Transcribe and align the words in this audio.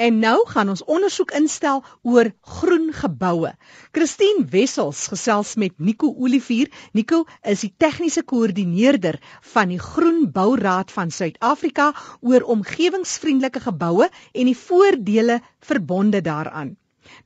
En 0.00 0.16
nou 0.18 0.36
gaan 0.48 0.70
ons 0.72 0.80
ondersoek 0.88 1.34
instel 1.36 1.82
oor 2.08 2.30
groen 2.56 2.86
geboue. 2.96 3.50
Christine 3.92 4.46
Wessels 4.48 5.02
gesels 5.12 5.50
met 5.60 5.74
Nico 5.76 6.08
Olivier. 6.08 6.70
Nico 6.96 7.26
is 7.44 7.66
die 7.66 7.74
tegniese 7.76 8.22
koördineerder 8.24 9.18
van 9.52 9.68
die 9.74 9.80
Groen 9.90 10.22
Bouraad 10.32 10.94
van 10.96 11.12
Suid-Afrika 11.12 11.90
oor 12.24 12.48
omgewingsvriendelike 12.56 13.60
geboue 13.66 14.08
en 14.08 14.48
die 14.48 14.56
voordele 14.56 15.42
verbonde 15.68 16.24
daaraan. 16.24 16.78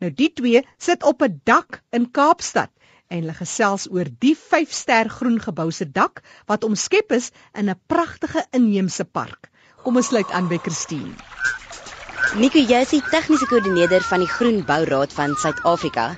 Nou 0.02 0.10
die 0.10 0.32
twee 0.34 0.66
sit 0.78 1.06
op 1.06 1.22
'n 1.22 1.40
dak 1.44 1.82
in 1.90 2.10
Kaapstad 2.10 2.74
en 3.06 3.20
hulle 3.20 3.38
gesels 3.38 3.86
oor 3.90 4.10
die 4.18 4.34
5-ster 4.34 5.08
groen 5.08 5.38
gebou 5.38 5.70
se 5.70 5.86
dak 5.86 6.24
wat 6.50 6.64
omskep 6.64 7.12
is 7.12 7.30
in 7.54 7.70
'n 7.70 7.80
pragtige 7.86 8.46
inheemse 8.50 9.04
park. 9.04 9.50
Kom 9.84 9.96
ons 9.96 10.06
sluit 10.06 10.30
aan 10.30 10.48
by 10.48 10.58
Christine. 10.58 11.14
Nico, 12.34 12.58
jy 12.58 12.80
is 12.82 12.90
die 12.90 12.98
tegniese 13.12 13.46
koördineerder 13.46 14.02
van 14.02 14.18
die 14.24 14.26
Groen 14.26 14.56
Bouraad 14.66 15.12
van 15.14 15.36
Suid-Afrika 15.38 16.08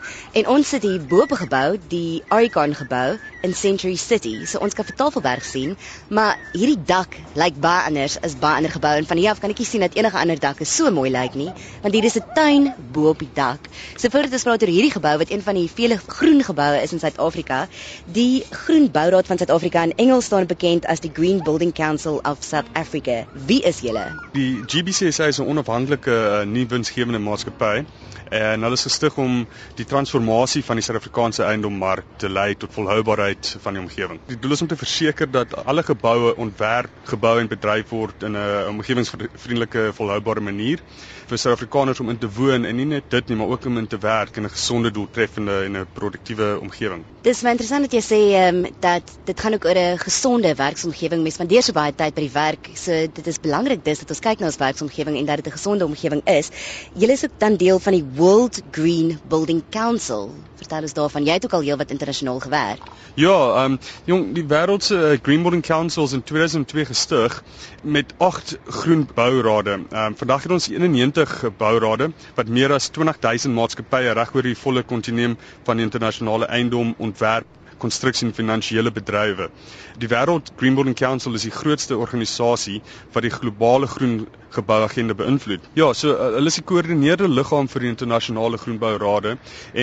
en 0.41 0.47
ons 0.48 0.70
sit 0.73 0.87
hier 0.89 1.02
bo 1.11 1.27
op 1.27 1.34
'n 1.37 1.42
gebou, 1.42 1.77
die 1.92 2.23
Aricon 2.33 2.73
gebou 2.79 3.19
in 3.43 3.55
Century 3.55 3.97
City. 3.97 4.47
So 4.47 4.59
ons 4.65 4.75
kan 4.75 4.87
vir 4.89 4.97
Tafelberg 4.97 5.45
sien, 5.45 5.77
maar 6.09 6.39
hierdie 6.53 6.79
dak 6.89 7.17
lyk 7.39 7.59
baie 7.61 7.87
anders 7.89 8.17
as 8.27 8.37
baie 8.41 8.61
ander 8.61 8.73
geboue 8.73 9.01
en 9.01 9.09
van 9.09 9.21
hier 9.21 9.31
af 9.31 9.41
kan 9.43 9.53
ek 9.53 9.62
nie 9.62 9.69
sien 9.69 9.85
dat 9.85 9.97
enige 9.99 10.19
ander 10.19 10.41
dakke 10.41 10.67
so 10.69 10.91
mooi 10.91 11.11
lyk 11.11 11.37
nie, 11.39 11.51
want 11.83 11.95
hier 11.95 12.05
is 12.05 12.17
'n 12.17 12.25
tuin 12.35 12.75
bo 12.93 13.09
op 13.11 13.19
die 13.19 13.31
dak. 13.35 13.61
So 13.97 14.09
voordat 14.09 14.33
ons 14.33 14.47
praat 14.49 14.62
oor 14.62 14.73
hierdie 14.73 14.93
gebou 14.93 15.17
wat 15.19 15.31
een 15.31 15.43
van 15.43 15.55
die 15.55 15.69
vele 15.69 15.99
groen 15.99 16.43
geboue 16.43 16.83
is 16.83 16.93
in 16.93 17.01
Suid-Afrika, 17.01 17.69
die 18.07 18.45
Groen 18.51 18.91
Bouraad 18.91 19.27
van 19.27 19.39
Suid-Afrika 19.39 19.83
in 19.83 19.95
Engels 19.97 20.25
staan 20.25 20.47
bekend 20.47 20.87
as 20.87 21.01
die 21.01 21.11
Green 21.12 21.43
Building 21.43 21.73
Council 21.73 22.21
of 22.25 22.39
South 22.41 22.67
Africa. 22.73 23.27
Wie 23.47 23.62
is 23.62 23.81
julle? 23.81 24.07
Die 24.33 24.62
GBCSA 24.67 25.27
is 25.27 25.39
'n 25.39 25.47
onafhanklike 25.47 26.11
'n 26.11 26.48
uh, 26.48 26.53
nuwe 26.53 26.67
winsgewende 26.67 27.19
maatskappy 27.19 27.84
en 28.30 28.62
hulle 28.62 28.79
is 28.79 28.87
gestig 28.89 29.16
om 29.19 29.47
die 29.79 29.85
transformasie 29.85 30.62
van 30.64 30.77
die 30.77 30.84
Suid-Afrikaanse 30.87 31.45
eiendommark 31.45 32.05
te 32.17 32.28
lei 32.28 32.55
tot 32.55 32.73
volhoubaarheid 32.73 33.56
van 33.62 33.77
die 33.77 33.83
omgewing. 33.83 34.20
Die 34.27 34.39
doel 34.39 34.53
is 34.53 34.62
om 34.62 34.69
te 34.69 34.77
verseker 34.77 35.31
dat 35.31 35.55
alle 35.64 35.83
geboue 35.83 36.37
ontwerp, 36.37 36.91
gebou 37.05 37.39
en 37.41 37.48
bedryf 37.48 37.89
word 37.91 38.23
in 38.23 38.37
'n 38.37 38.69
omgewingsvriendelike 38.69 39.92
volhoubare 39.92 40.41
manier 40.41 40.83
vir 41.27 41.39
Suid-Afrikaners 41.39 42.00
om 42.00 42.11
in 42.12 42.19
te 42.19 42.28
woon 42.31 42.65
en 42.65 42.77
nie 42.77 42.87
net 42.87 43.11
dit 43.11 43.28
nie, 43.28 43.37
maar 43.37 43.48
ook 43.50 43.65
om 43.67 43.78
in 43.78 43.87
te 43.87 43.98
werk 43.98 44.37
in 44.37 44.45
'n 44.45 44.50
gesonde, 44.50 44.91
doeltreffende 44.91 45.65
en 45.65 45.77
'n 45.77 45.87
produktiewe 45.95 46.59
omgewing. 46.61 47.05
Dis 47.22 47.43
baie 47.43 47.53
interessant 47.53 47.83
dat 47.83 47.93
jy 47.93 48.03
sê 48.03 48.20
ehm 48.34 48.65
um, 48.65 48.72
dat 48.81 49.03
dit 49.25 49.41
gaan 49.41 49.55
ook 49.55 49.65
oor 49.65 49.78
'n 49.78 49.98
gesonde 49.98 50.55
werksomgewing. 50.55 51.22
Mens 51.22 51.34
spandeer 51.34 51.62
so 51.62 51.72
baie 51.72 51.95
tyd 51.95 52.15
by 52.15 52.20
die 52.20 52.33
werk, 52.33 52.70
so 52.75 52.93
dit 52.93 53.27
is 53.27 53.41
belangrik 53.41 53.84
dis 53.84 53.98
dat 53.98 54.11
ons 54.11 54.20
kyk 54.20 54.39
na 54.39 54.47
ons 54.47 54.56
werksomgewing 54.56 55.17
en 55.17 55.27
dat 55.27 55.37
dit 55.37 55.47
'n 55.47 55.59
gesonde 55.59 55.84
omgewing 55.84 56.22
is. 56.25 56.50
Julle 56.95 57.12
is 57.12 57.25
ook 57.25 57.39
dan 57.39 57.56
deel 57.56 57.78
van 57.78 57.93
die 57.93 58.05
World 58.17 58.62
Green 58.70 59.19
Building 59.28 59.62
Council. 59.69 60.31
Vertel 60.56 60.86
ons 60.89 60.95
daarvan. 60.97 61.25
Jy 61.27 61.34
het 61.36 61.45
ook 61.45 61.56
al 61.59 61.64
heelwat 61.67 61.91
internasionaal 61.92 62.39
gewerk. 62.41 62.86
Ja, 63.14 63.34
ehm 63.34 63.72
um, 63.72 63.78
jong, 64.09 64.22
die 64.34 64.45
wêreld 64.48 64.84
se 64.84 64.97
uh, 64.97 65.19
Green 65.22 65.42
Building 65.45 65.62
Council 65.62 66.05
is 66.05 66.14
in 66.17 66.22
2002 66.22 66.84
gestig 66.84 67.42
met 67.83 68.14
8 68.17 68.56
groen 68.78 69.05
bourade. 69.14 69.70
Ehm 69.91 70.05
um, 70.05 70.17
vandag 70.17 70.42
het 70.42 70.53
ons 70.56 70.69
91 70.69 71.44
bourade 71.59 72.11
wat 72.34 72.48
meer 72.48 72.72
as 72.72 72.89
20000 72.89 73.55
maatskappye 73.55 74.17
reg 74.17 74.34
oor 74.34 74.48
die 74.48 74.56
volle 74.56 74.83
kontinuum 74.83 75.37
van 75.69 75.84
internasionale 75.84 76.48
eiendom 76.48 76.94
ontwerp 76.97 77.47
konstruksie 77.82 78.27
en 78.28 78.34
finansiële 78.34 78.92
bedrywe. 78.92 79.50
Die 79.98 80.08
Wêreld 80.08 80.52
Green 80.56 80.74
Building 80.74 80.96
Council 80.96 81.34
is 81.34 81.46
die 81.46 81.55
grootste 81.55 81.96
organisasie 81.96 82.80
wat 83.12 83.27
die 83.27 83.32
globale 83.34 83.86
groen 83.86 84.27
gebouagenda 84.56 85.14
beïnvloed. 85.14 85.69
Ja, 85.77 85.92
so 85.92 86.14
uh, 86.14 86.30
hulle 86.38 86.52
is 86.52 86.58
die 86.60 86.64
koördineerende 86.64 87.32
liggaam 87.34 87.69
vir 87.69 87.84
die 87.84 87.92
internasionale 87.92 88.60
groenbourade 88.62 89.36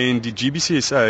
en 0.04 0.22
die 0.24 0.34
GBCSA 0.34 1.04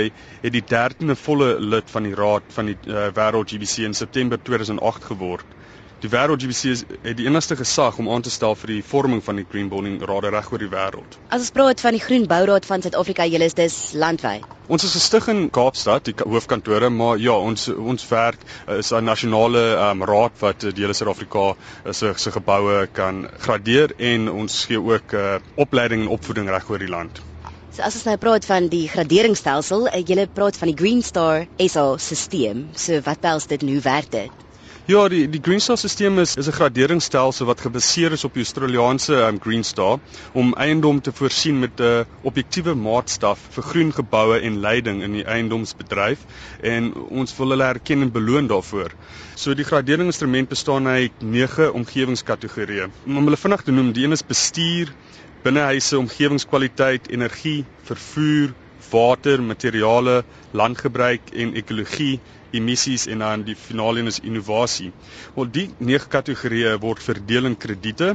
het 0.45 0.55
die 0.57 0.65
13de 0.75 1.17
volle 1.17 1.55
lid 1.61 1.91
van 1.91 2.09
die 2.09 2.15
raad 2.19 2.49
van 2.57 2.73
die 2.73 2.79
uh, 2.87 3.09
Wêreld 3.17 3.53
GBC 3.55 3.89
in 3.89 3.97
September 3.97 4.41
2008 4.43 5.13
geword. 5.13 5.61
Die 6.05 6.11
Wêreld 6.13 6.43
GBC 6.43 6.69
is 6.69 6.83
het 7.01 7.17
die 7.17 7.25
enigste 7.25 7.57
gesag 7.57 7.97
om 7.97 8.11
aan 8.13 8.21
te 8.25 8.31
stel 8.33 8.53
vir 8.61 8.75
die 8.75 8.83
vorming 8.85 9.23
van 9.25 9.39
die 9.41 9.45
Green 9.49 9.71
Building 9.73 9.95
Rade 10.05 10.29
reg 10.35 10.51
oor 10.53 10.61
die 10.61 10.69
wêreld. 10.69 11.15
As 11.33 11.47
ons 11.47 11.55
praat 11.57 11.81
van 11.81 11.97
die 11.97 12.03
Groen 12.03 12.27
Bouraad 12.29 12.69
van 12.69 12.85
Suid-Afrika, 12.85 13.25
julle 13.25 13.49
is 13.49 13.57
dis 13.57 13.77
landwyd. 14.03 14.45
Ons 14.69 14.85
is 14.85 14.93
gestig 14.99 15.31
in 15.33 15.41
Kaapstad, 15.49 16.05
die 16.11 16.29
hoofkantore, 16.35 16.93
maar 16.93 17.17
ja, 17.25 17.39
ons 17.39 17.71
ons 17.73 18.05
werk 18.11 18.45
eh, 18.67 18.83
is 18.83 18.93
'n 18.93 19.09
nasionale 19.09 19.65
um, 19.87 20.05
raad 20.13 20.37
wat 20.45 20.69
die 20.69 20.85
hele 20.85 20.99
Suid-Afrika 21.01 21.47
eh, 21.55 21.97
se 21.97 22.13
se 22.17 22.35
geboue 22.37 22.87
kan 22.93 23.25
gradeer 23.41 23.97
en 23.97 24.29
ons 24.29 24.61
gee 24.69 24.85
ook 24.93 25.17
uh, 25.17 25.41
opleiding 25.57 26.05
en 26.05 26.13
opvoeding 26.19 26.53
reg 26.53 26.69
oor 26.69 26.85
die 26.85 26.93
land. 26.99 27.25
So 27.73 27.81
as 27.81 27.95
ons 27.95 28.05
nou 28.05 28.19
praat 28.21 28.45
van 28.45 28.69
die 28.69 28.89
graderingsstelsel, 28.93 29.89
jy 29.89 30.29
praat 30.35 30.57
van 30.61 30.69
die 30.69 30.77
Green 30.77 31.03
Star 31.03 31.47
SA 31.57 31.97
stelsel. 31.97 32.67
So 32.77 33.01
wat 33.01 33.25
behels 33.25 33.47
dit 33.47 33.63
en 33.63 33.69
hoe 33.73 33.81
werk 33.81 34.13
dit? 34.13 34.45
Ja, 34.85 35.07
die 35.09 35.31
die 35.33 35.41
Green 35.41 35.63
Star 35.65 35.79
stelsel 35.81 36.19
is 36.21 36.35
is 36.37 36.47
'n 36.47 36.53
graderingsstelsel 36.53 37.47
wat 37.47 37.61
gebaseer 37.61 38.13
is 38.13 38.25
op 38.25 38.35
die 38.35 38.43
Australiese 38.45 39.15
um, 39.29 39.39
Green 39.41 39.65
Star 39.65 39.99
om 40.35 40.53
eiendom 40.55 41.01
te 41.01 41.13
voorsien 41.13 41.59
met 41.59 41.81
'n 41.81 41.83
uh, 41.83 42.05
objektiewe 42.23 42.75
maatstaf 42.75 43.47
vir 43.55 43.63
groen 43.63 43.93
geboue 43.93 44.41
en 44.41 44.61
leiding 44.61 45.03
in 45.03 45.13
die 45.13 45.25
eiendomsbedryf 45.25 46.27
en 46.61 46.93
ons 47.09 47.37
wil 47.39 47.49
hulle 47.49 47.65
erken 47.65 48.03
en 48.03 48.13
beloon 48.13 48.47
daarvoor. 48.47 48.93
So 49.35 49.55
die 49.55 49.65
graderingsinstrument 49.65 50.49
bestaan 50.49 50.87
uit 50.87 51.13
9 51.23 51.73
omgewingskategorieë. 51.73 52.91
Om 53.07 53.25
hulle 53.25 53.41
vinnig 53.41 53.63
te 53.63 53.73
noem, 53.73 53.93
die 53.93 54.05
een 54.05 54.13
is 54.13 54.27
bestuur, 54.27 54.93
binnehuise 55.43 55.99
omgewingskwaliteit, 55.99 57.09
energie, 57.09 57.65
vervoer, 57.83 58.53
water, 58.91 59.43
materiale, 59.43 60.25
landgebruik 60.53 61.33
en 61.33 61.55
ekologie 61.55 62.21
emissies 62.61 63.07
en 63.07 63.25
dan 63.25 63.43
die 63.43 63.57
finale 63.57 64.01
een 64.01 64.13
is 64.13 64.21
innovasie. 64.21 64.93
Wel 65.35 65.51
die 65.51 65.69
nege 65.79 66.09
kategorieë 66.09 66.79
word 66.81 67.03
verdeel 67.03 67.51
in 67.51 67.57
krediete 67.57 68.15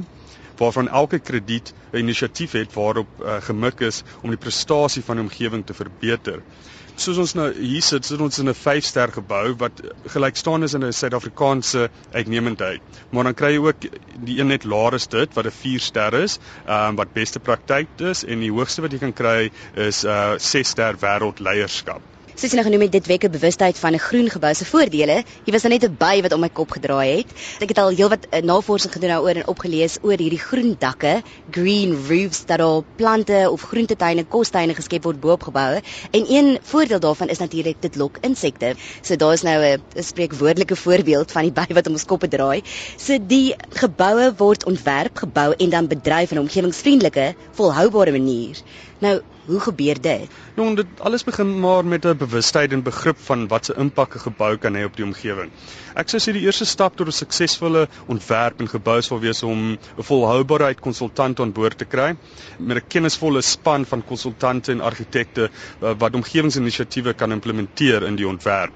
waarvan 0.59 0.89
elke 0.89 1.19
krediet 1.19 1.73
'n 1.91 1.97
inisiatief 1.97 2.51
het 2.51 2.73
waarop 2.73 3.07
uh, 3.19 3.37
gemik 3.41 3.79
is 3.79 4.03
om 4.21 4.29
die 4.29 4.43
prestasie 4.45 5.03
van 5.03 5.15
die 5.15 5.25
omgewing 5.25 5.65
te 5.65 5.73
verbeter. 5.73 6.41
Soos 6.99 7.17
ons 7.17 7.33
nou 7.33 7.47
hier 7.55 7.81
sit, 7.81 8.05
sit 8.05 8.19
ons 8.19 8.39
in 8.39 8.49
'n 8.49 8.57
5-ster 8.61 9.11
gebou 9.17 9.55
wat 9.61 9.81
gelyk 10.15 10.35
staan 10.35 10.63
is 10.63 10.73
in 10.73 10.83
'n 10.83 10.91
Suid-Afrikaanse 10.93 11.89
uitnemendheid. 12.11 12.81
Maar 13.09 13.23
dan 13.23 13.33
kry 13.33 13.51
jy 13.53 13.63
ook 13.67 13.87
die 14.25 14.39
een 14.39 14.47
net 14.47 14.63
laer 14.63 14.93
is 14.93 15.07
dit 15.07 15.33
wat 15.33 15.45
'n 15.45 15.57
4 15.61 15.79
ster 15.79 16.13
is, 16.13 16.39
ehm 16.65 16.89
um, 16.89 16.95
wat 16.95 17.13
beste 17.13 17.39
praktyk 17.39 17.87
is 17.99 18.25
en 18.25 18.39
die 18.39 18.51
hoogste 18.51 18.81
wat 18.81 18.91
jy 18.91 18.99
kan 18.99 19.13
kry 19.13 19.51
is 19.75 20.03
'n 20.03 20.07
uh, 20.07 20.37
6 20.37 20.69
ster 20.69 20.95
wêreldleierskap 20.99 22.18
soos 22.39 22.53
jy 22.53 22.55
nou 22.55 22.63
genoem 22.69 22.85
het, 22.85 22.93
dit 22.93 23.07
wek 23.11 23.25
'n 23.27 23.31
bewustheid 23.31 23.77
van 23.77 23.93
'n 23.93 23.99
groen 23.99 24.29
gebou 24.31 24.53
se 24.55 24.63
voordele. 24.65 25.23
Hier 25.43 25.53
was 25.53 25.61
dan 25.61 25.71
net 25.71 25.83
'n 25.83 25.95
by 25.99 26.21
wat 26.21 26.31
om 26.31 26.39
my 26.39 26.49
kop 26.49 26.71
gedraai 26.71 27.17
het. 27.17 27.27
Ek 27.59 27.67
het 27.67 27.77
al 27.77 27.89
heelwat 27.89 28.27
uh, 28.31 28.39
navorsing 28.39 28.93
gedoen 28.93 29.09
daaroor 29.09 29.35
en 29.35 29.47
opgelees 29.47 29.97
oor 30.01 30.17
hierdie 30.17 30.39
groen 30.39 30.75
dakke, 30.79 31.21
green 31.51 31.97
roofs 32.07 32.45
dat 32.45 32.59
al 32.61 32.85
plante 32.95 33.49
of 33.51 33.61
groentetuine, 33.61 34.23
kostuine 34.23 34.73
geskep 34.73 35.03
word 35.03 35.19
bo 35.19 35.31
op 35.31 35.43
geboue. 35.43 35.81
En 36.11 36.25
een 36.31 36.59
voordeel 36.61 36.99
daarvan 36.99 37.27
is 37.27 37.39
natuurlik 37.39 37.81
dit 37.81 37.95
lok 37.95 38.17
insekte. 38.21 38.75
So 39.01 39.15
daar's 39.15 39.41
nou 39.41 39.59
'n 39.65 40.03
spreekwoordelike 40.03 40.75
voorbeeld 40.75 41.31
van 41.31 41.41
die 41.41 41.51
by 41.59 41.73
wat 41.73 41.87
om 41.87 41.93
ons 41.93 42.05
koppe 42.05 42.27
draai. 42.27 42.61
So 42.97 43.17
die 43.27 43.55
geboue 43.69 44.33
word 44.37 44.65
ontwerp, 44.65 45.17
gebou 45.17 45.53
en 45.57 45.69
dan 45.69 45.87
bedryf 45.87 46.31
in 46.31 46.37
'n 46.37 46.41
omgewingsvriendelike, 46.41 47.35
volhoubare 47.51 48.11
manier. 48.11 48.55
Nou, 48.99 49.21
hoe 49.49 49.59
gebeur 49.59 49.97
dit? 50.01 50.29
Nou, 50.55 50.67
dit 50.77 51.01
alles 51.05 51.23
begin 51.25 51.59
maar 51.59 51.85
met 51.85 52.05
'n 52.05 52.17
bewustheid 52.17 52.71
en 52.71 52.83
begrip 52.83 53.17
van 53.27 53.47
wat 53.47 53.65
se 53.65 53.73
impak 53.73 54.15
'n 54.15 54.19
gebou 54.19 54.57
kan 54.57 54.75
hê 54.75 54.83
op 54.85 54.95
die 54.95 55.05
omgewing. 55.05 55.51
Ek 55.95 56.09
sou 56.09 56.19
sê 56.21 56.33
die 56.33 56.45
eerste 56.45 56.65
stap 56.65 56.95
tot 56.95 57.07
'n 57.07 57.11
suksesvolle 57.11 57.87
ontwerp 58.07 58.59
en 58.59 58.67
gebou 58.67 59.01
sal 59.01 59.19
wees 59.19 59.43
om 59.43 59.71
'n 59.71 60.03
volhoubaarheid 60.11 60.79
konsultant 60.79 61.39
aan 61.39 61.51
boord 61.51 61.77
te 61.77 61.85
kry 61.85 62.15
met 62.59 62.77
'n 62.77 62.87
kennisvolle 62.87 63.41
span 63.41 63.85
van 63.85 64.05
konsultante 64.05 64.71
en 64.71 64.81
argitekte 64.81 65.49
eh, 65.81 65.93
wat 65.97 66.13
omgewingsinisiatiewe 66.13 67.13
kan 67.13 67.31
implementeer 67.31 68.03
in 68.03 68.15
die 68.15 68.27
ontwerp. 68.27 68.73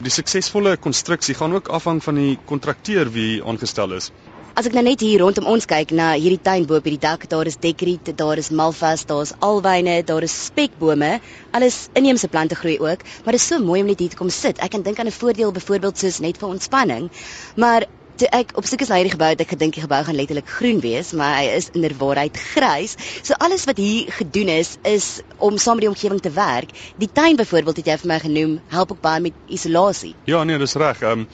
Die 0.00 0.10
suksesvolle 0.10 0.76
konstruksie 0.76 1.34
gaan 1.34 1.54
ook 1.54 1.68
afhang 1.68 2.02
van 2.02 2.14
die 2.14 2.38
kontrakteur 2.44 3.10
wie 3.10 3.44
aangestel 3.44 3.92
is. 3.92 4.12
As 4.52 4.66
ek 4.68 4.74
nou 4.76 4.82
net 4.84 5.00
hier 5.00 5.22
rondom 5.22 5.46
ons 5.48 5.64
kyk 5.64 5.94
na 5.96 6.10
hierdie 6.12 6.42
tuin 6.46 6.66
bo 6.68 6.76
op 6.76 6.84
hierdie 6.84 7.00
dak, 7.00 7.22
daar 7.32 7.48
is 7.48 7.54
dekriet, 7.56 8.10
daar 8.18 8.36
is 8.42 8.50
malvas, 8.52 9.06
daar 9.08 9.22
is 9.24 9.32
alwyne, 9.48 9.94
daar 10.04 10.26
is 10.26 10.34
spekbome. 10.50 11.08
Alles 11.56 11.78
inheemse 11.96 12.28
plante 12.28 12.58
groei 12.60 12.74
ook, 12.76 13.06
maar 13.24 13.32
dit 13.32 13.40
is 13.40 13.46
so 13.48 13.62
mooi 13.64 13.80
om 13.80 13.88
net 13.88 14.04
hier 14.04 14.12
te 14.12 14.18
kom 14.20 14.28
sit. 14.28 14.60
Ek 14.60 14.74
kan 14.74 14.84
dink 14.84 15.00
aan 15.00 15.08
'n 15.08 15.16
voordeel 15.22 15.56
byvoorbeeld 15.56 15.96
soos 15.98 16.20
net 16.20 16.36
vir 16.36 16.52
ontspanning. 16.52 17.08
Maar 17.56 17.88
toe 18.22 18.30
ek 18.38 18.52
op 18.60 18.66
soek 18.68 18.84
is 18.84 18.90
na 18.92 19.00
hierdie 19.00 19.14
gebou, 19.16 19.28
het 19.32 19.40
ek 19.42 19.52
gedink 19.56 19.74
die 19.74 19.82
gebou 19.82 19.98
gaan 20.06 20.18
letterlik 20.18 20.50
groen 20.58 20.78
wees, 20.84 21.10
maar 21.18 21.34
hy 21.40 21.48
is 21.56 21.70
inderwaarheid 21.74 22.38
grys. 22.52 22.94
So 23.26 23.34
alles 23.42 23.66
wat 23.66 23.80
hier 23.82 24.12
gedoen 24.14 24.52
is 24.52 24.76
is 24.86 25.08
om 25.42 25.58
saam 25.58 25.80
met 25.80 25.86
die 25.86 25.90
omgewing 25.90 26.20
te 26.22 26.30
werk. 26.36 26.70
Die 27.02 27.10
tuin 27.10 27.38
byvoorbeeld 27.40 27.80
het 27.82 27.90
jy 27.90 27.96
vir 28.04 28.12
my 28.12 28.18
genoem, 28.22 28.54
help 28.70 28.94
ook 28.94 29.02
baie 29.02 29.24
met 29.24 29.38
isolasie. 29.50 30.12
Ja, 30.30 30.44
nee, 30.46 30.60
dis 30.62 30.76
reg. 30.78 31.02
Ehm 31.02 31.24
um, 31.24 31.28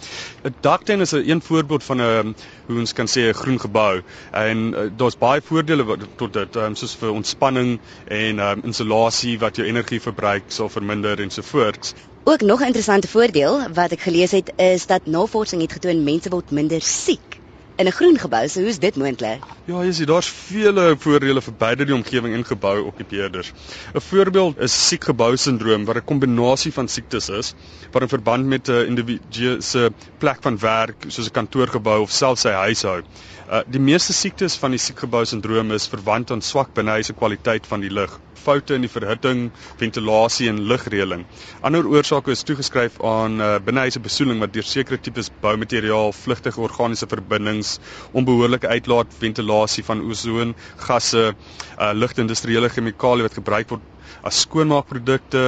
'n 0.48 0.54
daktuin 0.64 1.04
is 1.04 1.12
'n 1.12 1.28
een 1.28 1.42
voorbeeld 1.42 1.84
van 1.84 2.00
'n 2.00 2.34
hoe 2.68 2.78
ons 2.78 2.92
kan 2.92 3.06
sê 3.06 3.28
'n 3.28 3.34
groen 3.34 3.60
gebou 3.60 4.02
en 4.32 4.58
uh, 4.72 4.88
daar's 4.96 5.18
baie 5.18 5.40
voordele 5.44 5.84
wat 5.84 6.06
tot 6.16 6.32
dit 6.32 6.56
um, 6.56 6.74
soos 6.74 6.96
vir 6.96 7.10
ontspanning 7.12 7.80
en 8.06 8.38
um, 8.38 8.60
insulasie 8.64 9.38
wat 9.38 9.56
jou 9.56 9.66
energie 9.66 10.00
sal 10.48 10.68
verminder 10.68 11.20
en 11.20 11.30
so 11.30 11.42
voort. 11.42 11.94
Ook 12.30 12.40
nog 12.40 12.60
'n 12.60 12.64
interessante 12.64 13.08
voordeel 13.08 13.72
wat 13.72 13.90
ek 13.90 14.00
gelees 14.00 14.30
het 14.30 14.52
is 14.56 14.86
dat 14.86 15.06
navorsing 15.06 15.62
het 15.62 15.72
getoon 15.72 16.04
mense 16.04 16.28
word 16.28 16.50
minder 16.50 16.80
siek 16.80 17.40
in 17.76 17.86
'n 17.86 17.92
groen 17.92 18.18
gebou. 18.18 18.48
So 18.48 18.60
hoe 18.60 18.68
is 18.68 18.78
dit 18.78 18.96
moontlik? 18.96 19.42
Ja, 19.64 19.82
jy 19.84 19.92
sien 19.92 20.06
daar's 20.06 20.28
vele 20.28 20.96
voordele 20.98 21.40
vir 21.40 21.54
beide 21.58 21.84
die 21.84 21.94
omgewing 21.94 22.34
en 22.34 22.44
gebou 22.44 22.84
okkupeerders. 22.84 23.52
'n 23.94 24.00
Voorbeeld 24.00 24.58
is 24.58 24.88
siekgebou 24.88 25.36
sindroom 25.36 25.84
wat 25.84 25.96
'n 25.96 26.04
kombinasie 26.04 26.72
van 26.72 26.88
siektes 26.88 27.28
is 27.28 27.54
wat 27.92 28.02
in 28.02 28.08
verband 28.08 28.46
met 28.46 28.68
'n 28.68 28.86
individu 28.86 29.60
se 29.60 29.90
plek 30.18 30.38
van 30.40 30.58
werk, 30.58 31.04
soos 31.08 31.26
'n 31.26 31.38
kantoorgebou 31.40 32.00
of 32.00 32.10
selfs 32.10 32.40
sy 32.40 32.50
huis 32.50 32.82
hou. 32.82 33.02
Uh, 33.50 33.60
die 33.66 33.80
meeste 33.80 34.12
siektes 34.12 34.54
van 34.54 34.70
die 34.70 34.78
siekgebou 34.80 35.24
sindroom 35.24 35.72
is 35.72 35.86
verwant 35.86 36.30
aan 36.30 36.42
swak 36.42 36.74
binnehuise 36.74 37.12
kwaliteit 37.12 37.66
van 37.66 37.80
die 37.80 37.90
lug 37.90 38.20
foute 38.44 38.76
in 38.78 38.86
die 38.86 38.90
verhitting, 38.92 39.48
ventilasie 39.80 40.48
en 40.52 40.62
lugreëling. 40.70 41.24
Ander 41.66 41.88
oorsake 41.90 42.32
is 42.34 42.44
toegeskryf 42.48 42.98
aan 43.04 43.40
uh, 43.42 43.50
binnehuise 43.64 44.02
besoedeling 44.04 44.42
wat 44.44 44.54
deur 44.54 44.66
sekere 44.66 45.00
tipes 45.02 45.30
boumateriaal, 45.42 46.14
vlugtige 46.16 46.62
organiese 46.64 47.10
verbindings, 47.10 47.76
onbehoorlike 48.16 48.68
uitlaat, 48.68 49.14
ventilasie 49.20 49.84
van 49.84 50.02
ozon, 50.06 50.54
gasse, 50.88 51.28
uh, 51.34 51.92
ligtindustriële 51.94 52.70
chemikalieë 52.74 53.28
wat 53.28 53.40
gebruik 53.42 53.74
word 53.74 53.94
as 54.22 54.40
skoonmaakprodukte 54.44 55.42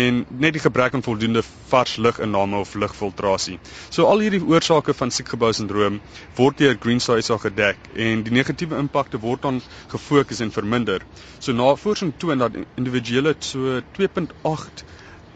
en 0.00 0.24
net 0.28 0.56
die 0.56 0.62
gebrek 0.64 0.94
aan 0.94 1.04
voldoende 1.06 1.42
vars 1.70 1.96
luginname 1.96 2.60
of 2.62 2.74
lugfiltrasie. 2.74 3.58
So 3.90 4.06
al 4.10 4.24
hierdie 4.24 4.42
oorsake 4.44 4.94
van 4.94 5.10
siekgebou 5.10 5.52
sindroom 5.56 6.00
word 6.36 6.58
deur 6.62 6.76
Green 6.80 7.00
Star 7.00 7.22
SA 7.22 7.38
gedek 7.42 7.90
en 7.94 8.22
die 8.26 8.34
negatiewe 8.38 8.78
impakte 8.78 9.20
word 9.22 9.42
dan 9.48 9.60
gefokus 9.92 10.40
en 10.44 10.54
verminder. 10.54 11.02
So 11.38 11.52
navorsing 11.52 12.14
toon 12.18 12.44
dat 12.44 12.56
individuele 12.76 13.36
so 13.40 13.80
2.8 13.98 14.86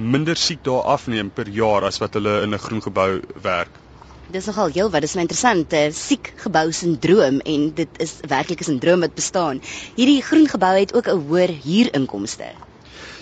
minder 0.00 0.36
siek 0.36 0.64
dae 0.64 0.80
afneem 0.94 1.30
per 1.30 1.48
jaar 1.52 1.84
as 1.84 2.00
wat 2.00 2.16
hulle 2.16 2.40
in 2.46 2.54
'n 2.54 2.64
groen 2.66 2.82
gebou 2.88 3.10
werk. 3.42 3.80
Dis 4.30 4.46
nogal 4.46 4.70
heel 4.70 4.90
wat, 4.94 5.02
dis 5.02 5.16
my 5.18 5.24
interessant, 5.24 5.72
uh, 5.74 5.86
siek 6.00 6.28
gebou 6.44 6.68
sindroom 6.80 7.40
en 7.52 7.64
dit 7.80 7.96
is 8.04 8.12
werklik 8.30 8.60
'n 8.62 8.68
sindroom 8.68 9.02
wat 9.02 9.16
bestaan. 9.18 9.58
Hierdie 9.96 10.22
groen 10.22 10.46
gebou 10.52 10.74
het 10.78 10.94
ook 10.94 11.08
'n 11.10 11.24
hoër 11.26 11.50
huurinkomste. 11.64 12.52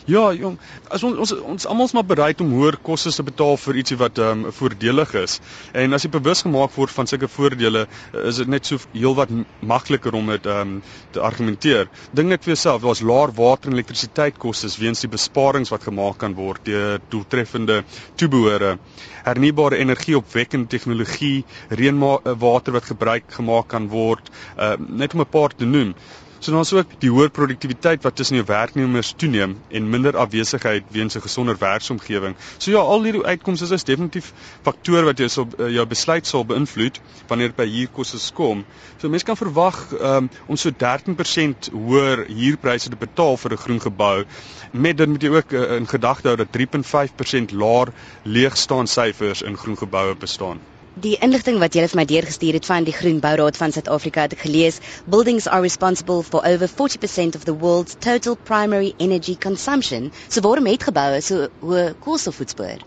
Ja, 0.09 0.31
jong, 0.33 0.55
as 0.89 1.03
ons 1.05 1.19
ons 1.21 1.33
ons 1.53 1.67
almal 1.69 1.89
is 1.91 1.93
maar 1.93 2.07
bereid 2.09 2.39
om 2.41 2.55
hoër 2.57 2.79
koste 2.81 3.11
te 3.13 3.25
betaal 3.27 3.59
vir 3.61 3.79
ietsie 3.83 3.97
wat 4.01 4.17
ehm 4.17 4.47
um, 4.47 4.53
voordelig 4.57 5.11
is. 5.21 5.35
En 5.77 5.93
as 5.93 6.07
jy 6.07 6.09
bewus 6.15 6.41
gemaak 6.47 6.73
word 6.79 6.95
van 6.97 7.11
sulke 7.11 7.29
voordele, 7.29 7.83
is 8.23 8.39
dit 8.41 8.49
net 8.49 8.71
so 8.71 8.81
heelwat 8.95 9.35
makliker 9.61 10.17
om 10.17 10.31
dit 10.33 10.49
ehm 10.49 10.71
um, 10.79 10.79
te 11.13 11.21
argumenteer. 11.29 11.91
Dink 12.17 12.33
net 12.33 12.47
vir 12.47 12.55
jouself, 12.55 12.87
daar's 12.87 13.03
laer 13.05 13.35
water 13.37 13.69
en 13.69 13.77
elektrisiteitskoste 13.77 14.71
weens 14.81 15.05
die 15.05 15.11
besparings 15.13 15.73
wat 15.75 15.85
gemaak 15.85 16.17
kan 16.23 16.37
word 16.39 16.65
deur 16.71 17.05
doeltreffende 17.13 17.83
toebehore, 18.17 18.79
hernubare 19.27 19.83
energieopwekkende 19.85 20.73
tegnologie, 20.73 21.45
reënwater 21.69 22.79
wat 22.79 22.89
gebruik 22.95 23.29
gemaak 23.37 23.69
kan 23.77 23.91
word, 23.93 24.33
ehm 24.57 24.89
uh, 24.89 24.97
net 25.05 25.13
om 25.13 25.21
'n 25.27 25.31
paar 25.37 25.53
te 25.53 25.69
noem. 25.69 25.93
So 26.39 26.53
dan 26.53 26.61
is 26.61 26.73
ook 26.73 26.93
die 27.03 27.11
hoër 27.11 27.31
produktiwiteit 27.35 28.03
wat 28.03 28.17
tussen 28.17 28.37
jou 28.39 28.47
werknemers 28.47 29.13
toeneem 29.17 29.57
en 29.75 29.91
minder 29.91 30.17
afwesigheid 30.17 30.85
weens 30.95 31.17
'n 31.17 31.21
gesonder 31.21 31.57
werksomgewing. 31.59 32.37
So 32.59 32.71
ja, 32.71 32.79
al 32.79 33.03
hierdie 33.03 33.25
uitkomste 33.25 33.75
is 33.75 33.85
definitief 33.85 34.33
faktore 34.63 35.05
wat 35.05 35.19
jou 35.19 35.29
sal 35.29 35.49
jou 35.57 35.87
besluit 35.87 36.27
sal 36.27 36.45
beïnvloed 36.45 37.01
wanneer 37.27 37.53
by 37.57 37.67
huurkoste 37.67 38.33
kom. 38.35 38.65
So 38.99 39.09
mense 39.09 39.25
kan 39.25 39.37
verwag 39.37 39.93
um, 40.01 40.31
om 40.47 40.57
so 40.57 40.71
13% 40.71 41.71
hoër 41.73 42.27
huurpryse 42.27 42.89
te 42.89 42.97
betaal 42.97 43.37
vir 43.37 43.53
'n 43.53 43.57
groen 43.57 43.81
gebou 43.81 44.25
met 44.73 44.97
dit 44.97 45.09
moet 45.09 45.23
jy 45.23 45.29
ook 45.29 45.53
uh, 45.53 45.77
in 45.77 45.87
gedagte 45.89 46.29
hou 46.29 46.37
dat 46.37 46.57
3.5% 46.57 47.53
laer 47.53 47.93
leegstaande 48.23 48.91
syfers 48.91 49.43
in 49.43 49.57
groen 49.57 49.79
geboue 49.79 50.15
bestaan. 50.15 50.61
Die 50.99 51.15
inligting 51.23 51.61
wat 51.63 51.77
jy 51.77 51.85
vir 51.87 51.99
my 52.01 52.05
deurgestuur 52.11 52.57
het 52.57 52.67
van 52.67 52.87
die 52.87 52.93
Groen 52.97 53.21
Bouraad 53.23 53.59
van 53.61 53.71
Suid-Afrika 53.75 54.25
het 54.25 54.33
ek 54.35 54.41
gelees, 54.47 54.81
buildings 55.07 55.47
are 55.47 55.63
responsible 55.63 56.25
for 56.27 56.43
over 56.49 56.67
40% 56.67 57.39
of 57.39 57.45
the 57.47 57.55
world's 57.55 57.95
total 58.07 58.35
primary 58.51 58.95
energy 58.99 59.37
consumption. 59.39 60.09
So 60.27 60.43
waarom 60.43 60.67
het 60.67 60.89
geboue 60.89 61.21
so 61.23 61.47
hoë 61.63 61.85
koolstofvoetspoor? 62.03 62.83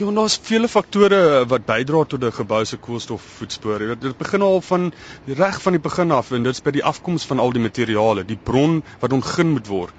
Ja, 0.00 0.10
daar's 0.18 0.40
vele 0.48 0.68
faktore 0.68 1.20
wat 1.52 1.68
bydra 1.70 2.02
tot 2.04 2.24
'n 2.24 2.34
gebou 2.40 2.64
se 2.64 2.76
koolstofvoetspoor. 2.76 3.80
Jy 3.80 3.88
weet, 3.92 4.00
dit 4.00 4.18
begin 4.18 4.42
al 4.42 4.60
van 4.60 4.92
reg 5.26 5.62
van 5.62 5.72
die 5.72 5.84
begin 5.88 6.10
af 6.10 6.32
en 6.32 6.42
dit's 6.42 6.62
by 6.62 6.70
die 6.70 6.84
afkoms 6.84 7.26
van 7.30 7.38
al 7.38 7.52
die 7.52 7.62
materiale, 7.62 8.24
die 8.24 8.42
bron 8.42 8.82
wat 9.00 9.12
ontgin 9.12 9.54
moet 9.54 9.66
word 9.66 9.94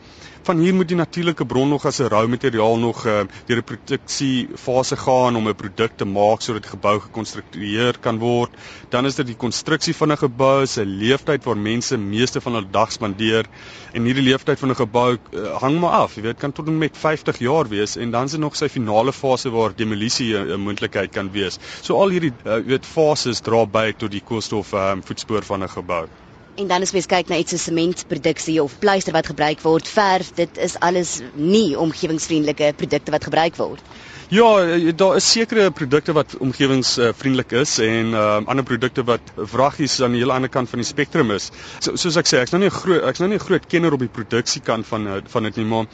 van 0.48 0.62
hier 0.64 0.76
moet 0.76 0.88
die 0.88 0.96
natuurlike 0.96 1.46
bron 1.46 1.68
nog 1.70 1.86
as 1.86 2.00
'n 2.00 2.08
rou 2.12 2.28
materiaal 2.28 2.78
nog 2.80 3.06
uh, 3.06 3.22
deur 3.48 3.60
'n 3.60 3.64
produksie 3.72 4.48
fase 4.56 4.96
gaan 4.96 5.36
om 5.36 5.48
'n 5.50 5.56
produk 5.56 5.98
te 5.98 6.06
maak 6.06 6.42
sodat 6.42 6.64
die 6.64 6.72
gebou 6.72 7.00
gekonstrueer 7.00 7.98
kan 8.00 8.20
word. 8.20 8.52
Dan 8.90 9.06
is 9.06 9.16
dit 9.16 9.28
die 9.28 9.36
konstruksie 9.36 9.96
van 9.96 10.12
'n 10.12 10.18
gebou, 10.18 10.66
se 10.66 10.86
leeftyd 10.86 11.44
waar 11.44 11.58
mense 11.58 11.98
meeste 11.98 12.42
van 12.42 12.54
hul 12.54 12.68
dag 12.72 12.92
spandeer 12.92 13.46
en 13.94 14.04
hierdie 14.04 14.24
leeftyd 14.24 14.60
van 14.60 14.70
'n 14.70 14.76
gebou 14.76 15.18
uh, 15.18 15.58
hang 15.62 15.80
maar 15.80 15.92
af. 16.04 16.16
Jy 16.16 16.22
weet, 16.22 16.38
kan 16.38 16.52
tot 16.52 16.68
en 16.68 16.78
met 16.78 16.98
50 16.98 17.40
jaar 17.40 17.68
wees 17.68 17.98
en 17.98 18.12
dan 18.12 18.24
is 18.24 18.32
dit 18.32 18.40
nog 18.40 18.56
sy 18.56 18.70
finale 18.70 19.14
fase 19.14 19.50
waar 19.50 19.76
demolisie 19.76 20.38
'n 20.38 20.48
uh, 20.48 20.56
moontlikheid 20.56 21.12
kan 21.12 21.32
wees. 21.32 21.60
So 21.82 22.00
al 22.00 22.10
hierdie 22.10 22.34
uh, 22.46 22.64
weet 22.66 22.86
fases 22.86 23.40
dra 23.40 23.66
by 23.66 23.92
tot 23.98 24.12
die 24.12 24.24
koolstof 24.24 24.74
um, 24.74 25.04
voetspoor 25.04 25.44
van 25.44 25.64
'n 25.64 25.70
gebou. 25.70 26.08
En 26.58 26.68
dan 26.68 26.82
as 26.82 26.92
mens 26.92 27.06
kyk 27.06 27.28
na 27.30 27.38
iets 27.38 27.54
so 27.54 27.62
sementproduksie 27.62 28.56
of 28.64 28.80
pleister 28.82 29.14
wat 29.14 29.28
gebruik 29.30 29.60
word, 29.62 29.90
verf, 29.94 30.32
dit 30.40 30.58
is 30.58 30.74
alles 30.88 31.12
nie 31.34 31.78
omgewingsvriendelike 31.78 32.72
produkte 32.80 33.14
wat 33.14 33.28
gebruik 33.30 33.60
word. 33.62 33.84
Ja, 34.30 34.60
eh, 34.60 34.92
daar 34.96 35.16
is 35.16 35.32
sekere 35.32 35.72
produkte 35.72 36.12
wat 36.12 36.34
omgewingsvriendelik 36.44 37.52
is 37.56 37.78
en 37.80 38.10
uh, 38.12 38.42
ander 38.44 38.66
produkte 38.68 39.04
wat 39.08 39.30
vraggies 39.40 40.02
aan 40.04 40.12
die 40.12 40.20
hele 40.20 40.34
ander 40.36 40.50
kant 40.52 40.68
van 40.68 40.82
die 40.82 40.88
spektrum 40.88 41.30
is. 41.32 41.46
So, 41.80 41.96
soos 41.96 42.18
ek 42.20 42.28
sê, 42.28 42.42
ek's 42.44 42.52
nou 42.52 42.60
nie 42.60 42.68
'n 42.68 42.76
groot 42.76 43.06
ek's 43.08 43.22
nou 43.24 43.30
nie 43.32 43.38
'n 43.40 43.46
groot 43.46 43.68
kenner 43.72 43.94
op 43.96 44.02
die 44.04 44.12
produksiekant 44.12 44.86
van 44.88 45.24
van 45.32 45.44
dit 45.48 45.56
nie, 45.56 45.66
maar 45.66 45.86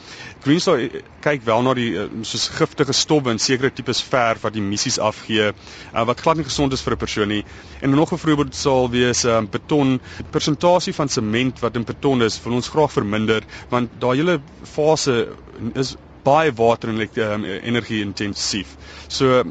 Greenstar 0.42 0.82
kyk 1.22 1.44
wel 1.46 1.62
na 1.62 1.74
die 1.74 1.92
soos 2.22 2.48
giftige 2.48 2.92
stowwe 2.92 3.30
en 3.30 3.38
sekere 3.38 3.70
tipes 3.70 4.02
verf 4.02 4.42
wat 4.42 4.52
die 4.52 4.62
missies 4.62 4.98
afgee 4.98 5.52
uh, 5.52 6.04
wat 6.04 6.20
glad 6.20 6.36
nie 6.36 6.48
gesond 6.50 6.72
is 6.72 6.82
vir 6.82 6.94
'n 6.94 6.98
persoon 6.98 7.28
nie. 7.28 7.44
En 7.82 7.90
nog 7.90 8.12
'n 8.12 8.18
voorbeeld 8.18 8.54
sal 8.54 8.90
wees 8.90 9.24
um, 9.24 9.46
beton. 9.46 10.00
Die 10.16 10.26
persentasie 10.30 10.92
van 10.92 11.08
sement 11.08 11.60
wat 11.60 11.76
in 11.76 11.84
beton 11.84 12.22
is, 12.22 12.42
wil 12.42 12.54
ons 12.54 12.68
graag 12.68 12.90
verminder 12.92 13.44
want 13.70 13.90
daai 14.00 14.16
hele 14.16 14.40
fase 14.64 15.28
is 15.74 15.94
baie 16.24 16.52
water 16.56 16.88
en 16.88 17.00
um, 17.00 17.44
energie 17.44 18.00
intensief. 18.00 18.76
So 19.08 19.44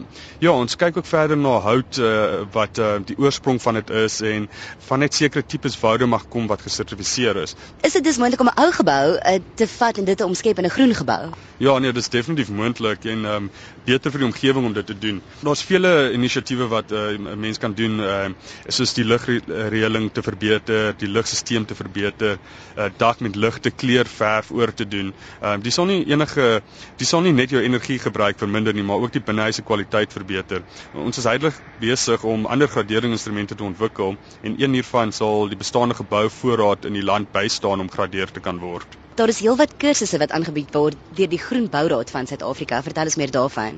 ja, 0.44 0.52
ons 0.52 0.76
kyk 0.76 0.98
ook 0.98 1.08
verder 1.08 1.38
na 1.38 1.54
hout 1.64 1.98
uh, 2.02 2.44
wat 2.52 2.80
uh, 2.82 2.96
die 3.06 3.16
oorsprong 3.18 3.62
van 3.62 3.80
dit 3.80 3.90
is 4.04 4.20
en 4.26 4.50
van 4.88 5.00
net 5.00 5.16
sekere 5.16 5.46
tipes 5.46 5.78
woude 5.80 6.08
mag 6.10 6.26
kom 6.34 6.50
wat 6.52 6.66
gesertifiseer 6.66 7.38
is. 7.44 7.56
Is 7.82 7.96
dit 7.96 8.04
dus 8.04 8.18
moontlik 8.18 8.42
om 8.42 8.50
'n 8.52 8.60
ou 8.60 8.72
gebou 8.72 9.06
uh, 9.16 9.40
te 9.56 9.68
vat 9.68 9.98
en 9.98 10.06
dit 10.06 10.18
te 10.18 10.26
omskep 10.26 10.58
in 10.58 10.66
'n 10.66 10.76
groen 10.76 10.96
gebou? 10.96 11.32
Ja, 11.58 11.78
nee, 11.80 11.92
dit 11.94 12.02
is 12.02 12.10
definitief 12.10 12.50
moontlik 12.50 13.06
en 13.06 13.26
um, 13.26 13.52
beter 13.86 14.12
vir 14.12 14.20
die 14.20 14.28
omgewing 14.28 14.66
om 14.66 14.74
dit 14.74 14.86
te 14.86 14.98
doen. 14.98 15.22
Daar's 15.40 15.64
vele 15.64 16.12
inisiatiewe 16.14 16.68
wat 16.68 16.92
'n 16.92 17.28
uh, 17.28 17.36
mens 17.36 17.58
kan 17.58 17.74
doen, 17.74 18.00
uh, 18.00 18.26
soos 18.68 18.94
die 18.94 19.06
lugreëling 19.06 20.12
te 20.12 20.22
verbeter, 20.22 20.94
die 20.98 21.08
lugstelsel 21.08 21.66
te 21.66 21.76
verbeter, 21.76 22.38
uh, 22.78 22.90
dak 22.98 23.20
met 23.20 23.36
ligte 23.36 23.70
kleurverf 23.72 24.52
oor 24.52 24.74
te 24.74 24.88
doen. 24.88 25.14
Um, 25.44 25.62
dis 25.62 25.74
sal 25.74 25.86
nie 25.86 26.06
enige 26.06 26.63
dis 27.02 27.10
sal 27.14 27.24
nie 27.26 27.34
net 27.40 27.52
jou 27.54 27.62
energie 27.64 27.98
gebruik 28.06 28.40
verminder 28.44 28.76
nie, 28.78 28.86
maar 28.90 29.04
ook 29.04 29.14
die 29.16 29.24
binnehuise 29.30 29.66
kwaliteit 29.70 30.16
verbeter. 30.16 30.64
Ons 31.06 31.22
is 31.22 31.28
heidelig 31.30 31.60
besig 31.86 32.24
om 32.24 32.46
ander 32.56 32.72
graderingsinstrumente 32.76 33.60
te 33.60 33.68
ontwikkel 33.70 34.18
en 34.42 34.58
een 34.58 34.80
hiervan 34.80 35.12
sal 35.12 35.50
die 35.52 35.62
bestaande 35.66 36.00
gebou 36.02 36.26
voorraad 36.42 36.86
in 36.92 37.00
die 37.00 37.08
land 37.12 37.32
bystaan 37.32 37.84
om 37.84 37.92
gradeer 37.98 38.32
te 38.32 38.40
kan 38.50 38.64
word. 38.64 39.03
Daar 39.14 39.30
is 39.30 39.40
heelwat 39.46 39.76
kursusse 39.78 40.18
wat 40.18 40.32
aangebied 40.34 40.72
word 40.74 40.98
deur 41.14 41.30
die 41.30 41.38
Groen 41.38 41.68
Bouraad 41.70 42.10
van 42.10 42.26
Suid-Afrika. 42.26 42.80
Vertel 42.82 43.12
ons 43.12 43.18
meer 43.22 43.32
daarvan. 43.32 43.76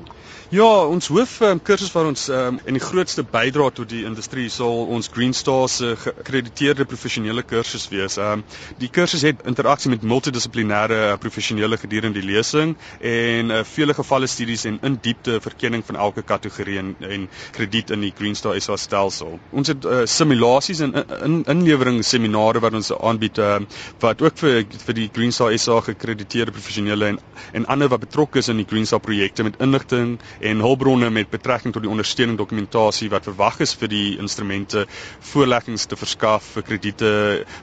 Ja, 0.54 0.86
ons 0.86 1.08
hoof 1.10 1.40
um, 1.42 1.58
kursus 1.58 1.90
waar 1.90 2.06
ons 2.06 2.28
um, 2.30 2.60
en 2.70 2.76
die 2.78 2.80
grootste 2.80 3.24
bydra 3.26 3.66
tot 3.74 3.90
die 3.90 4.04
industrie 4.06 4.46
sal 4.54 4.84
ons 4.94 5.08
Green 5.10 5.32
Stars 5.34 5.80
se 5.80 5.88
uh, 5.90 5.96
geakkrediteerde 5.98 6.86
professionele 6.86 7.42
kursus 7.42 7.88
wees. 7.90 8.14
Um, 8.22 8.44
die 8.78 8.86
kursus 8.88 9.24
het 9.26 9.42
interaksie 9.50 9.90
met 9.90 10.06
multidissiplinêre 10.06 11.00
uh, 11.08 11.16
professionele 11.18 11.76
gedurende 11.82 12.22
die 12.22 12.30
lesing 12.30 12.76
en 13.02 13.50
uh, 13.50 13.64
vele 13.66 13.96
gevalle 13.98 14.30
studies 14.30 14.64
en 14.70 14.78
in 14.86 15.00
diepte 15.02 15.40
verkenning 15.42 15.82
van 15.88 15.98
elke 16.06 16.22
kategorie 16.22 16.78
en, 16.78 16.94
en 17.02 17.26
krediet 17.58 17.90
in 17.90 18.06
die 18.06 18.12
Green 18.14 18.38
Star 18.38 18.54
SA 18.62 18.78
stelsel. 18.78 19.40
Ons 19.50 19.74
het 19.74 19.84
uh, 19.84 20.04
simulasies 20.06 20.84
en 20.86 20.94
in, 21.02 21.18
in, 21.26 21.36
inlewering 21.56 22.00
seminare 22.06 22.62
wat 22.62 22.78
ons 22.78 22.92
aanbied 22.94 23.42
uh, 23.42 23.58
wat 24.06 24.22
ook 24.22 24.38
vir 24.44 24.62
vir 24.86 25.00
die 25.02 25.10
Green 25.10 25.25
Greenstar 25.26 25.58
SA 25.58 25.80
gekrediteerde 25.82 26.52
professionele 26.54 27.06
en 27.10 27.16
en 27.52 27.64
ander 27.72 27.88
wat 27.88 28.00
betrokke 28.04 28.38
is 28.38 28.48
in 28.52 28.60
die 28.60 28.66
Greenstar 28.68 29.00
projekte 29.02 29.42
met 29.46 29.56
inligting 29.64 30.16
en 30.40 30.60
hulpbronne 30.62 31.08
met 31.10 31.30
betrekking 31.30 31.72
tot 31.74 31.82
die 31.82 31.90
ondersteuning 31.90 32.36
dokumentasie 32.38 33.08
wat 33.10 33.26
verwag 33.26 33.58
is 33.64 33.72
vir 33.80 33.90
die 33.90 34.18
instrumente 34.22 34.84
voorleggings 35.32 35.86
te 35.90 35.98
verskaf 35.98 36.46
vir 36.54 36.66
krediete 36.68 37.10